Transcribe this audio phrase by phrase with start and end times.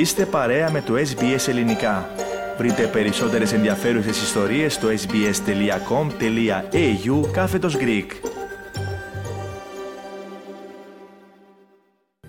[0.00, 2.08] Είστε παρέα με το SBS Ελληνικά.
[2.58, 5.30] Βρείτε περισσότερες ενδιαφέρουσες ιστορίες στο sbs.com.au
[7.32, 8.06] κάθετος Greek.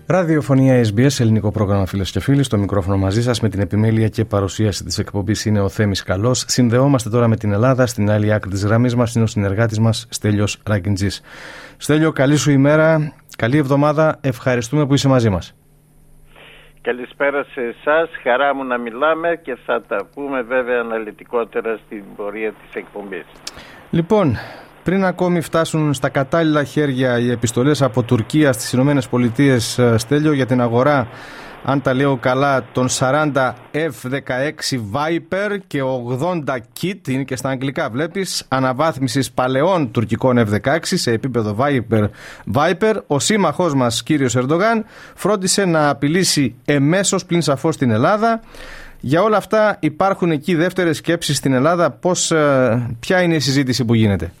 [0.06, 2.42] Ραδιοφωνία SBS, ελληνικό πρόγραμμα φίλες και φίλοι.
[2.42, 6.44] Στο μικρόφωνο μαζί σας με την επιμέλεια και παρουσίαση της εκπομπής είναι ο Θέμης Καλός.
[6.48, 7.86] Συνδεόμαστε τώρα με την Ελλάδα.
[7.86, 11.20] Στην άλλη άκρη της γραμμής μας είναι ο συνεργάτης μας Στέλιος Ραγκιντζής.
[11.76, 14.18] Στέλιο, καλή σου ημέρα, καλή εβδομάδα.
[14.20, 15.54] Ευχαριστούμε που είσαι μαζί μας.
[16.82, 18.08] Καλησπέρα σε εσάς.
[18.22, 23.24] Χαρά μου να μιλάμε και θα τα πούμε βέβαια αναλυτικότερα στην πορεία της εκπομπής.
[23.90, 24.36] Λοιπόν,
[24.84, 30.32] πριν ακόμη φτάσουν στα κατάλληλα χέρια οι επιστολές από Τουρκία στις Ηνωμένες Πολιτείες ε, Στέλιο
[30.32, 31.08] για την αγορά
[31.64, 35.80] αν τα λέω καλά, των 40 F-16 Viper και
[36.46, 42.08] 80 Kit, είναι και στα αγγλικά βλέπεις, αναβάθμισης παλαιών τουρκικών F-16 σε επίπεδο Viper,
[42.54, 42.94] Viper.
[43.06, 44.84] Ο σύμμαχός μας κύριος Ερντογάν
[45.14, 48.40] φρόντισε να απειλήσει εμέσως πλην σαφώς την Ελλάδα.
[49.00, 53.84] Για όλα αυτά υπάρχουν εκεί δεύτερες σκέψεις στην Ελλάδα, πώς, ε, ποια είναι η συζήτηση
[53.84, 54.32] που γίνεται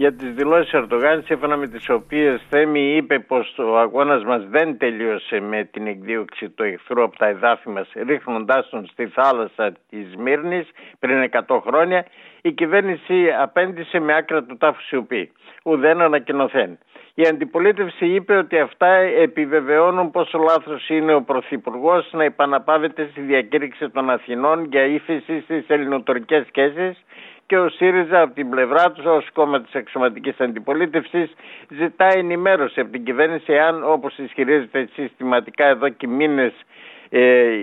[0.00, 4.78] για τις δηλώσεις Ερντογάν σύμφωνα με τις οποίες Θέμη είπε πως ο αγώνας μας δεν
[4.78, 10.16] τελείωσε με την εκδίωξη του εχθρού από τα εδάφη μας ρίχνοντάς τον στη θάλασσα της
[10.16, 12.06] Μύρνης πριν 100 χρόνια
[12.42, 15.32] η κυβέρνηση απέντησε με άκρα του τάφου σιωπή
[15.64, 16.78] ουδέν ανακοινωθέν.
[17.14, 23.88] Η αντιπολίτευση είπε ότι αυτά επιβεβαιώνουν πόσο λάθος είναι ο Πρωθυπουργός να επαναπάβεται στη διακήρυξη
[23.90, 27.04] των Αθηνών για ύφεση στις ελληνοτουρκικές σχέσεις
[27.50, 31.32] και ο ΣΥΡΙΖΑ από την πλευρά τους ως κόμμα της εξωματικής αντιπολίτευσης
[31.68, 36.64] ζητάει ενημέρωση από την κυβέρνηση αν όπως ισχυρίζεται συστηματικά εδώ και μήνες ε,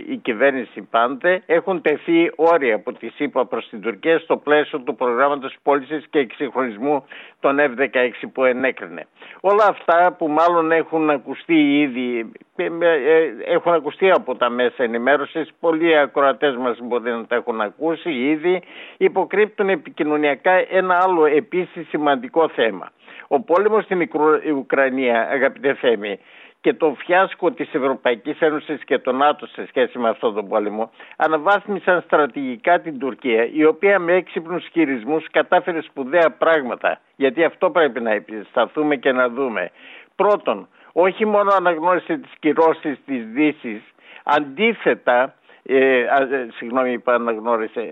[0.10, 4.96] η κυβέρνηση πάντε έχουν τεθεί όρια από τη ΣΥΠΑ προς την Τουρκία στο πλαίσιο του
[4.96, 7.06] προγράμματος πώλησης και εξυγχρονισμού
[7.40, 9.08] των F-16 που ενέκρινε.
[9.42, 15.50] Όλα αυτά που μάλλον έχουν ακουστεί ήδη, ε, ε, έχουν ακουστεί από τα μέσα ενημέρωσης,
[15.60, 18.62] πολλοί ακροατές μας μπορεί να τα έχουν ακούσει ήδη,
[18.98, 22.92] υποκρύπτουν επικοινωνιακά ένα άλλο επίσης σημαντικό θέμα.
[23.28, 24.10] Ο πόλεμος στην
[24.56, 26.20] Ουκρανία, αγαπητέ Θέμη,
[26.62, 30.92] και το φιάσκο της Ευρωπαϊκής Ένωσης και των ΝΑΤΟ σε σχέση με αυτόν τον πόλεμο
[31.16, 38.02] αναβάθμισαν στρατηγικά την Τουρκία η οποία με έξυπνους χειρισμούς κατάφερε σπουδαία πράγματα γιατί αυτό πρέπει
[38.02, 39.70] να επισταθούμε και να δούμε.
[40.16, 43.82] Πρώτον, όχι μόνο αναγνώρισε τις κυρώσεις της Δύσης,
[44.24, 45.34] αντίθετα
[45.70, 47.92] ε, α, ε, συγγνώμη είπα αναγνώρισε,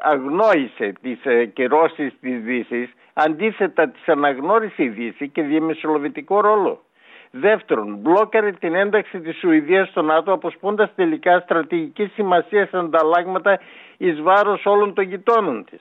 [0.00, 6.80] αγνόησε τις ε, κυρώσεις της Δύσης, αντίθετα τις αναγνώρισε η Δύση και διαμεσολαβητικό ρόλο.
[7.30, 13.60] Δεύτερον, μπλόκαρε την ένταξη της Σουηδίας στο ΝΑΤΟ αποσπώντας τελικά στρατηγική σημασία σε ανταλλάγματα
[13.96, 15.80] εις βάρος όλων των γειτόνων της.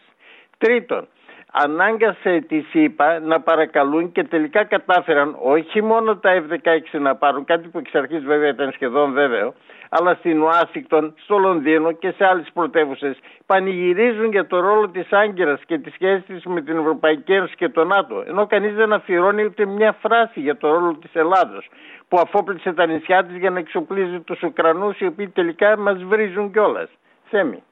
[0.58, 1.08] Τρίτον,
[1.52, 7.68] ανάγκασε τη ΣΥΠΑ να παρακαλούν και τελικά κατάφεραν όχι μόνο τα F-16 να πάρουν, κάτι
[7.68, 9.54] που εξ αρχής βέβαια ήταν σχεδόν βέβαιο,
[9.90, 15.62] αλλά στην Ουάσιγκτον, στο Λονδίνο και σε άλλες πρωτεύουσες πανηγυρίζουν για το ρόλο της Άγκυρας
[15.66, 19.44] και τη σχέση της με την Ευρωπαϊκή Ένωση και το ΝΑΤΟ, ενώ κανείς δεν αφιερώνει
[19.44, 21.70] ούτε μια φράση για το ρόλο της Ελλάδος,
[22.08, 26.52] που αφόπλησε τα νησιά της για να εξοπλίζει τους Ουκρανούς, οι οποίοι τελικά μας βρίζουν
[26.52, 26.90] κιόλας.
[27.30, 27.64] Θέμη.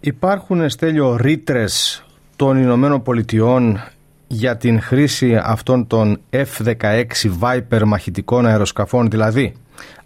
[0.00, 2.04] Υπάρχουν, Στέλιο, ρήτρες
[2.40, 3.80] των Ηνωμένων Πολιτειών
[4.26, 7.04] για την χρήση αυτών των F-16
[7.40, 9.54] Viper μαχητικών αεροσκαφών, δηλαδή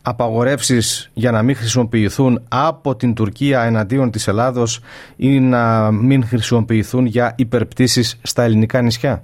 [0.03, 4.81] απαγορεύσεις για να μην χρησιμοποιηθούν από την Τουρκία εναντίον της Ελλάδος
[5.17, 9.23] ή να μην χρησιμοποιηθούν για υπερπτήσεις στα ελληνικά νησιά;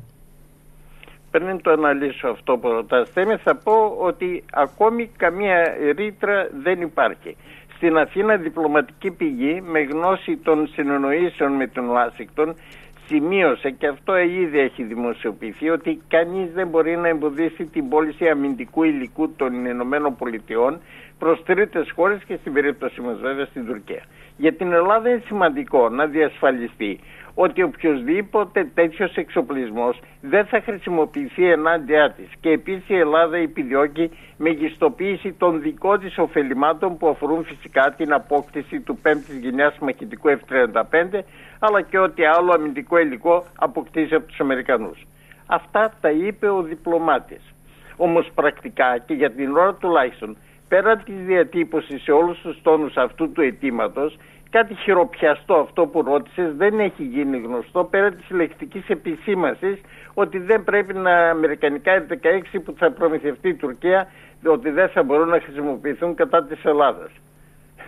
[1.31, 3.11] Πριν το αναλύσω αυτό που ρωτάς,
[3.43, 7.37] θα πω ότι ακόμη καμία ρήτρα δεν υπάρχει.
[7.77, 12.55] Στην Αθήνα διπλωματική πηγή με γνώση των συνεννοήσεων με τον Ουάσιγκτον
[13.11, 18.83] σημείωσε και αυτό ήδη έχει δημοσιοποιηθεί ότι κανείς δεν μπορεί να εμποδίσει την πώληση αμυντικού
[18.83, 20.81] υλικού των Ηνωμένων Πολιτειών
[21.19, 24.03] προς τρίτες χώρες και στην περίπτωση μας βέβαια στην Τουρκία.
[24.37, 27.01] Για την Ελλάδα είναι σημαντικό να διασφαλιστεί
[27.43, 32.29] ότι οποιοδήποτε τέτοιος εξοπλισμός δεν θα χρησιμοποιηθεί ενάντια της.
[32.41, 38.81] Και επίσης η Ελλάδα επιδιώκει μεγιστοποίηση των δικών της ωφελημάτων που αφορούν φυσικά την απόκτηση
[38.81, 41.21] του 5η γενιάς μαχητικού F-35
[41.59, 45.07] αλλά και ό,τι άλλο αμυντικό υλικό αποκτήσει από τους Αμερικανούς.
[45.47, 47.55] Αυτά τα είπε ο διπλωμάτης.
[47.97, 50.37] Όμως πρακτικά και για την ώρα τουλάχιστον
[50.71, 54.19] πέρα της διατύπωσης σε όλους τους τόνους αυτού του αιτήματος,
[54.51, 59.81] κάτι χειροπιαστό αυτό που ρώτησες δεν έχει γίνει γνωστό πέρα της λεκτικής επισήμασης
[60.15, 64.09] ότι δεν πρέπει να αμερικανικά 16 που θα προμηθευτεί η Τουρκία
[64.47, 67.11] ότι δεν θα μπορούν να χρησιμοποιηθούν κατά της Ελλάδας.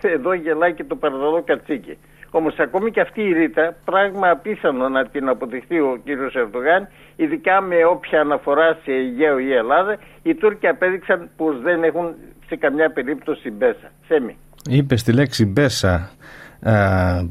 [0.00, 1.98] Εδώ γελάει και το παραδολό κατσίκι.
[2.30, 7.60] Όμως ακόμη και αυτή η ρήτα, πράγμα απίθανο να την αποδειχθεί ο κύριος Ερντογάν, ειδικά
[7.60, 12.14] με όποια αναφορά σε Αιγαίο ή Ελλάδα, οι Τούρκοι απέδειξαν πως δεν έχουν
[12.46, 13.92] σε καμιά περίπτωση μπέσα.
[14.02, 14.36] Θέμη.
[14.68, 16.10] Είπες τη λέξη μπέσα.
[16.60, 17.26] Ε,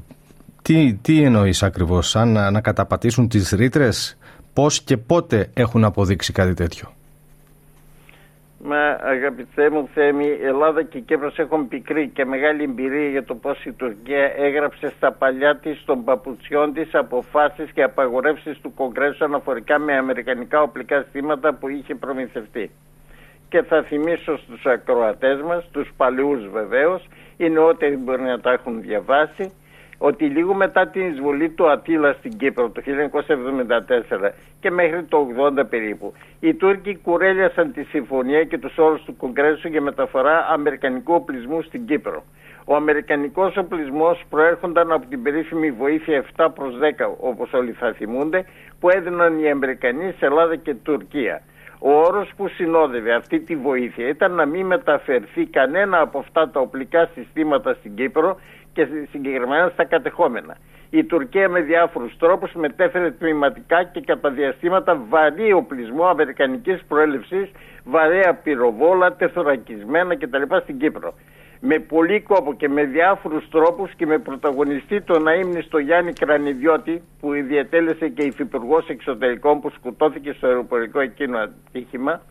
[0.62, 4.18] τι, τι εννοείς ακριβώς, σαν να, να καταπατήσουν τις ρήτρες,
[4.54, 6.92] πώς και πότε έχουν αποδείξει κάτι τέτοιο;
[8.64, 13.24] Μα αγαπητέ μου Θέμη, η Ελλάδα και η Κύπρος έχουν πικρή και μεγάλη εμπειρία για
[13.24, 18.74] το πώς η Τουρκία έγραψε στα παλιά της των παπουτσιών της αποφάσεις και απαγορεύσεις του
[18.74, 22.72] Κογκρέσου αναφορικά με αμερικανικά οπλικά στήματα που είχε προμηθευτεί.
[23.52, 27.08] Και θα θυμίσω στους ακροατές μας, τους παλιούς βεβαίως,
[27.38, 29.52] οι νεότεροι μπορεί να τα έχουν διαβάσει,
[29.98, 35.28] ότι λίγο μετά την εισβολή του Ατήλα στην Κύπρο το 1974 και μέχρι το
[35.60, 41.14] 80 περίπου, οι Τούρκοι κουρέλιασαν τη συμφωνία και τους όρους του Κογκρέσου για μεταφορά αμερικανικού
[41.14, 42.24] οπλισμού στην Κύπρο.
[42.66, 48.46] Ο αμερικανικός οπλισμός προέρχονταν από την περίφημη βοήθεια 7 προς 10 όπως όλοι θα θυμούνται
[48.80, 51.42] που έδιναν οι Αμερικανοί σε Ελλάδα και Τουρκία.
[51.84, 56.60] Ο όρος που συνόδευε αυτή τη βοήθεια ήταν να μην μεταφερθεί κανένα από αυτά τα
[56.60, 58.40] οπλικά συστήματα στην Κύπρο
[58.74, 60.58] και συγκεκριμένα στα κατεχόμενα.
[60.90, 67.52] Η Τουρκία με διάφορους τρόπους μετέφερε τμηματικά και κατά διαστήματα βαρύ οπλισμό αμερικανικής προέλευσης,
[67.84, 70.56] βαρέα πυροβόλα, τεθωρακισμένα κτλ.
[70.62, 71.14] στην Κύπρο.
[71.64, 75.24] Με πολύ κόπο και με διάφορους τρόπους και με πρωταγωνιστή τον
[75.66, 82.22] στο Γιάννη Κρανιδιώτη που διατέλεσε και υφυπουργός εξωτερικών που σκοτώθηκε στο αεροπορικό εκείνο ατύχημα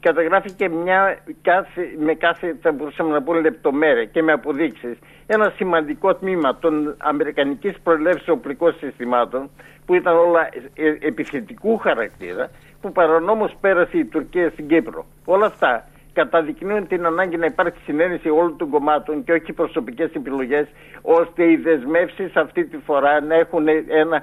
[0.00, 6.14] καταγράφηκε μια, κάθε, με κάθε, θα μπορούσαμε να πούμε λεπτομέρεια και με αποδείξεις, ένα σημαντικό
[6.14, 9.50] τμήμα των αμερικανικής προελεύσεων οπλικών συστημάτων
[9.86, 12.50] που ήταν όλα ε, επιθετικού χαρακτήρα
[12.80, 15.06] που παρανόμως πέρασε η Τουρκία στην Κύπρο.
[15.24, 15.88] Όλα αυτά
[16.18, 20.66] καταδεικνύουν την ανάγκη να υπάρχει συνένεση όλων των κομμάτων και όχι προσωπικές επιλογές
[21.02, 23.64] ώστε οι δεσμεύσεις αυτή τη φορά να έχουν
[24.02, 24.18] ένα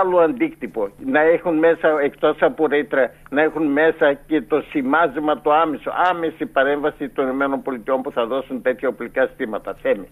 [0.00, 0.88] άλλο αντίκτυπο.
[1.14, 6.46] Να έχουν μέσα εκτός από ρήτρα, να έχουν μέσα και το σημάζεμα το άμεσο, άμεση
[6.46, 9.74] παρέμβαση των ΗΠΑ που θα δώσουν τέτοια οπλικά στήματα.
[9.82, 10.08] Θέμη.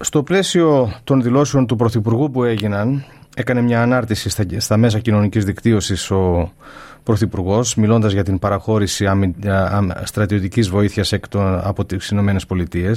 [0.00, 5.44] Στο πλαίσιο των δηλώσεων του Πρωθυπουργού που έγιναν, έκανε μια ανάρτηση στα, στα μέσα κοινωνικής
[5.44, 6.52] δικτύωσης ο
[7.02, 9.06] Πρωθυπουργός, μιλώντας για την παραχώρηση
[10.02, 11.14] στρατιωτικής βοήθειας
[11.62, 12.94] από τις ΗΠΑ,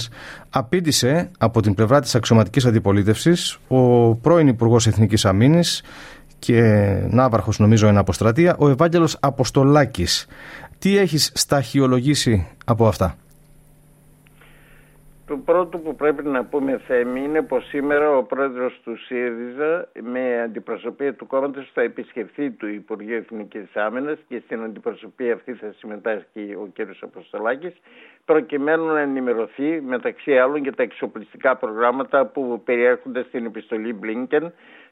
[0.49, 5.83] απήντησε από την πλευρά της αξιωματικής αντιπολίτευσης ο πρώην Υπουργός Εθνικής Αμήνης
[6.39, 6.61] και
[7.09, 10.25] ναύαρχος, νομίζω, εν αποστρατεία, ο Ευάγγελος Αποστολάκης.
[10.79, 13.15] Τι έχεις σταχυολογήσει από αυτά;
[15.27, 20.41] Το πρώτο που πρέπει να πούμε Θέμη είναι πως σήμερα ο πρόεδρος του ΣΥΡΙΖΑ με
[20.41, 26.53] αντιπροσωπεία του κόμματος θα επισκεφθεί του Υπουργείου Εθνικής Άμυνας και στην αντιπροσωπεία αυτή θα συμμετάσχει
[26.53, 26.79] ο κ.
[27.01, 27.73] Αποστολάκης
[28.25, 34.47] προκειμένου να ενημερωθεί μεταξύ άλλων για τα εξοπλιστικά προγράμματα που περιέρχονται στην επιστολή Blinken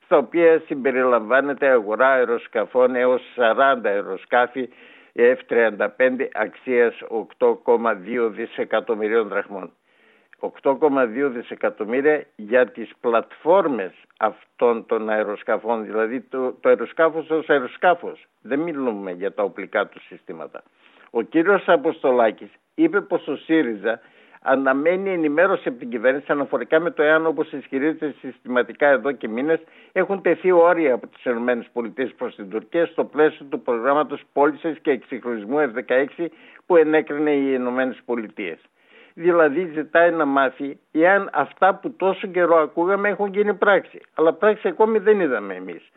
[0.05, 4.69] στα οποία συμπεριλαμβάνεται αγορά αεροσκαφών έως 40 αεροσκάφη
[5.15, 5.87] F-35
[6.33, 7.01] αξίας
[7.37, 9.71] 8,2 δισεκατομμυρίων δραχμών.
[10.61, 18.25] 8,2 δισεκατομμύρια για τις πλατφόρμες αυτών των αεροσκαφών, δηλαδή το, το αεροσκάφος ως αεροσκάφος.
[18.41, 20.63] Δεν μιλούμε για τα οπλικά του συστήματα.
[21.09, 23.99] Ο κύριος Αποστολάκης είπε πως ο ΣΥΡΙΖΑ
[24.41, 29.59] αναμένει ενημέρωση από την κυβέρνηση αναφορικά με το εάν όπως ισχυρίζεται συστηματικά εδώ και μήνες
[29.91, 34.91] έχουν τεθεί όρια από τις ΗΠΑ προς την Τουρκία στο πλαίσιο του προγράμματος πώλησης και
[34.91, 36.25] εξυγχρονισμού F-16
[36.65, 38.57] που ενέκρινε οι ΗΠΑ
[39.15, 44.01] δηλαδή ζητάει να μάθει εάν αυτά που τόσο καιρό ακούγαμε έχουν γίνει πράξη.
[44.15, 45.91] Αλλά πράξη ακόμη δεν είδαμε εμείς.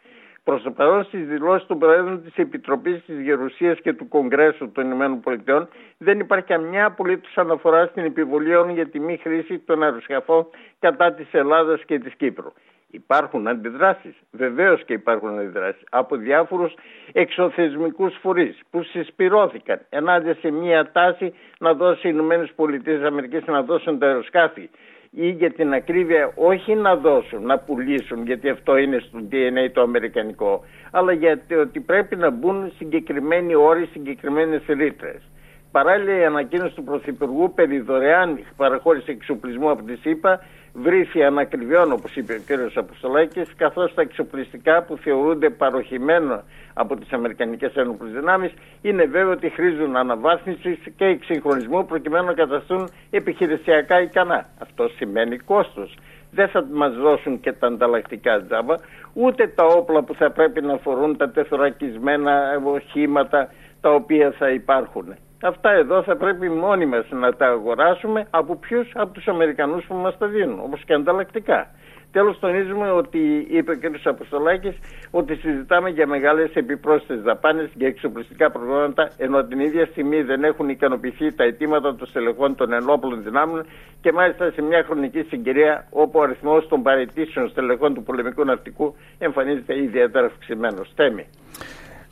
[0.44, 5.00] Προς το παρόν στις δηλώσεις των Προέδρων της Επιτροπής της Γερουσίας και του Κογκρέσου των
[5.00, 10.46] ΗΠΑ δεν υπάρχει καμιά απολύτως αναφορά στην επιβολή όρων για τη μη χρήση των αεροσκαφών
[10.78, 12.52] κατά της Ελλάδας και της Κύπρου.
[12.90, 16.75] Υπάρχουν αντιδράσεις, βεβαίως και υπάρχουν αντιδράσεις από διάφορους
[17.12, 23.62] εξωθεσμικούς φορείς που συσπηρώθηκαν ενάντια σε μια τάση να δώσει οι Ηνωμένες Πολιτείες Αμερικής να
[23.62, 24.71] δώσουν τα αεροσκάφη
[25.11, 29.80] ή για την ακρίβεια όχι να δώσουν, να πουλήσουν γιατί αυτό είναι στο DNA το
[29.80, 35.23] αμερικανικό αλλά γιατί ότι πρέπει να μπουν συγκεκριμένοι όροι, συγκεκριμένες ρήτρες.
[35.71, 40.40] Παράλληλα η ανακοίνωση του Πρωθυπουργού περί δωρεάν παραχώρηση εξοπλισμού από τη ΣΥΠΑ
[40.82, 42.76] βρήθη ανακριβιών όπως είπε ο κ.
[42.76, 46.44] Αποστολάκης καθώς τα εξοπλιστικά που θεωρούνται παροχημένα
[46.75, 52.88] από τις Αμερικανικές Ένωπλες Δυνάμεις είναι βέβαιο ότι χρήζουν αναβάθμισης και εξυγχρονισμού προκειμένου να καταστούν
[53.11, 54.47] επιχειρησιακά ικανά.
[54.58, 55.97] Αυτό σημαίνει κόστος.
[56.30, 58.75] Δεν θα μας δώσουν και τα ανταλλακτικά τζάμπα,
[59.12, 63.49] ούτε τα όπλα που θα πρέπει να φορούν τα τεθωρακισμένα οχήματα
[63.80, 65.14] τα οποία θα υπάρχουν.
[65.42, 69.95] Αυτά εδώ θα πρέπει μόνοι μας να τα αγοράσουμε από ποιους, από τους Αμερικανούς που
[69.95, 71.71] μας τα δίνουν, όπως και ανταλλακτικά.
[72.12, 74.07] Τέλος, τονίζουμε ότι, είπε ο κ.
[74.07, 74.76] Αποστολάκης,
[75.11, 80.68] ότι συζητάμε για μεγάλες επιπρόσθετες δαπάνες για εξοπλιστικά προγράμματα, ενώ την ίδια στιγμή δεν έχουν
[80.68, 83.66] ικανοποιηθεί τα αιτήματα των στελεχών των ενόπλων δυνάμεων
[84.00, 88.95] και μάλιστα σε μια χρονική συγκυρία όπου ο αριθμός των παρετήσεων στελεχών του πολεμικού ναυτικού
[89.18, 90.92] εμφανίζεται ιδιαίτερα αυξημένος.
[90.95, 91.26] Τέμι.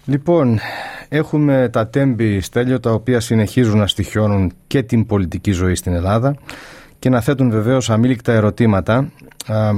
[0.08, 0.58] Λοιπόν,
[1.08, 6.36] έχουμε τα τέμπη στέλιο τα οποία συνεχίζουν να στοιχιώνουν και την πολιτική ζωή στην Ελλάδα
[6.98, 9.10] και να θέτουν βεβαίως αμήλικτα ερωτήματα.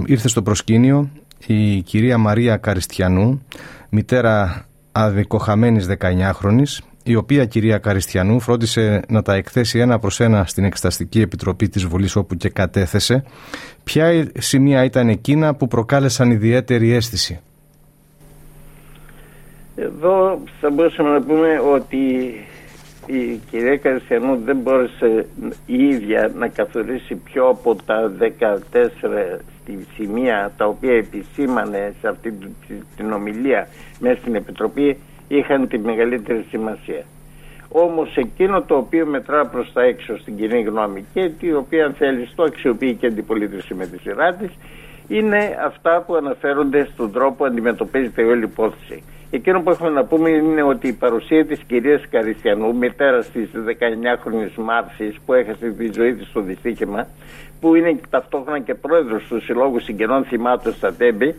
[0.07, 1.11] ήρθε στο προσκήνιο
[1.47, 3.43] η κυρία Μαρία Καριστιανού,
[3.89, 10.65] μητέρα αδικοχαμένης 19χρονης, η οποία κυρία Καριστιανού φρόντισε να τα εκθέσει ένα προς ένα στην
[10.65, 13.25] Εξεταστική Επιτροπή της Βουλής όπου και κατέθεσε.
[13.85, 17.41] Ποια σημεία ήταν εκείνα που προκάλεσαν ιδιαίτερη αίσθηση;
[19.81, 22.35] Εδώ θα μπορούσαμε να πούμε ότι
[23.07, 25.27] η κυρία Καριστιανού δεν μπόρεσε
[25.67, 28.25] η ίδια να καθορίσει πιο από τα 14
[29.63, 32.39] στη σημεία τα οποία επισήμανε σε αυτή
[32.97, 33.69] την ομιλία
[34.01, 34.97] μέσα στην Επιτροπή
[35.29, 37.03] είχαν τη μεγαλύτερη σημασία.
[37.69, 41.93] Όμως εκείνο το οποίο μετρά προς τα έξω στην κοινή γνώμη και τη οποία αν
[41.93, 44.51] θέλεις το αξιοποιεί και αντιπολίτευση με τη σειρά της
[45.09, 49.03] είναι αυτά που αναφέρονται στον τρόπο που αντιμετωπίζεται η όλη υπόθεση.
[49.31, 54.55] Εκείνο που έχουμε να πούμε είναι ότι η παρουσία της κυρίας Καριστιανού, μητέρας της 19χρονης
[54.55, 57.07] Μάρσης που έχασε τη ζωή της στο δυστύχημα,
[57.61, 61.35] που είναι ταυτόχρονα και πρόεδρος του Συλλόγου Συγγενών Θυμάτων στα Τέμπη,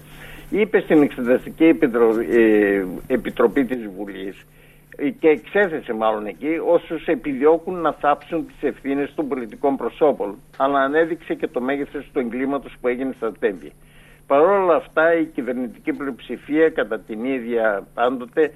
[0.49, 4.45] είπε στην Εξεταστική ε, Επιτροπή της Βουλής
[5.19, 11.33] και εξέθεσε μάλλον εκεί όσους επιδιώκουν να θάψουν τις ευθύνες των πολιτικών προσώπων αλλά ανέδειξε
[11.33, 13.71] και το μέγεθος του εγκλήματος που έγινε στα Τέμπη.
[14.29, 18.53] Παρ' όλα αυτά η κυβερνητική πλειοψηφία κατά την ίδια πάντοτε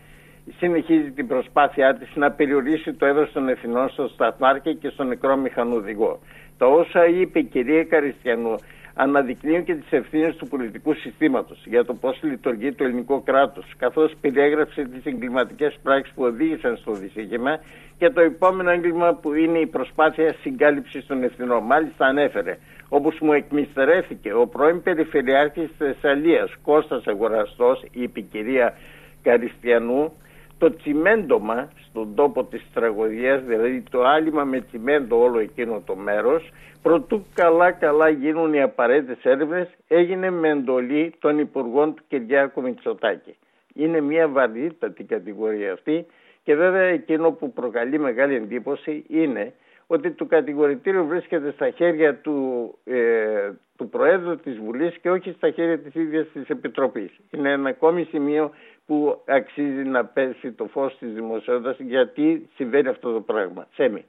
[0.58, 5.38] συνεχίζει την προσπάθειά της να περιορίσει το έδος των εθνών στο Σταθμάρκη και στον νεκρό
[5.38, 6.20] μηχανοδηγό.
[6.58, 8.56] Τα όσα είπε η κυρία Καριστιανού
[8.94, 14.14] αναδεικνύουν και τις ευθύνες του πολιτικού συστήματος για το πώς λειτουργεί το ελληνικό κράτος, καθώς
[14.22, 17.60] περιέγραψε τις εγκληματικές πράξεις που οδήγησαν στο δυστύχημα
[17.98, 21.64] και το επόμενο έγκλημα που είναι η προσπάθεια συγκάλυψης των ευθυνών.
[21.64, 22.58] Μάλιστα ανέφερε
[22.96, 28.74] όπως μου εκμυστερέθηκε ο πρώην Περιφερειάρχης της Θεσσαλίας Κώστας Αγοραστός, η επικυρία
[29.22, 30.14] Καριστιανού,
[30.58, 36.50] το τσιμέντομα στον τόπο της τραγωδίας, δηλαδή το άλυμα με τσιμέντο όλο εκείνο το μέρος,
[36.82, 43.36] προτού καλά καλά γίνουν οι απαραίτητες έρευνες, έγινε με εντολή των Υπουργών του Κυριάκου Μητσοτάκη.
[43.74, 46.06] Είναι μια βαρύτατη κατηγορία αυτή
[46.44, 49.54] και βέβαια εκείνο που προκαλεί μεγάλη εντύπωση είναι
[49.94, 52.38] ότι το κατηγορητήριο βρίσκεται στα χέρια του,
[52.84, 57.12] ε, του Προέδρου της Βουλής και όχι στα χέρια της ίδιας της Επιτροπής.
[57.32, 58.52] Είναι ένα ακόμη σημείο
[58.86, 63.68] που αξίζει να πέσει το φως της δημοσιότητας γιατί συμβαίνει αυτό το πράγμα.
[63.74, 64.06] Σέμι.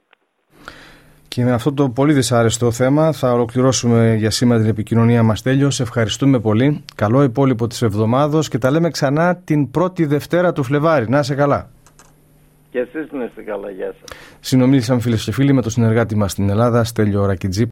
[1.27, 5.69] Και με αυτό το πολύ δυσάρεστο θέμα θα ολοκληρώσουμε για σήμερα την επικοινωνία μας τέλειο.
[5.69, 6.83] Σε ευχαριστούμε πολύ.
[6.95, 11.09] Καλό υπόλοιπο της εβδομάδος και τα λέμε ξανά την πρώτη Δευτέρα του Φλεβάρι.
[11.09, 11.74] Να είσαι καλά.
[12.75, 14.17] Και εσείς να είστε καλά, γεια σας.
[14.39, 17.67] Συνομίλησαμε φίλες και φίλοι με το συνεργάτη μας στην Ελλάδα, Στέλιο Ρακιτζή.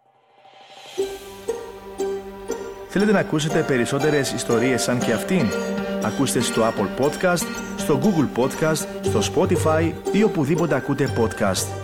[2.87, 5.45] Θέλετε να ακούσετε περισσότερες ιστορίες σαν και αυτήν;
[6.03, 7.45] Ακούστε στο Apple Podcast,
[7.77, 11.82] στο Google Podcast, στο Spotify ή οπουδήποτε ακούτε podcast.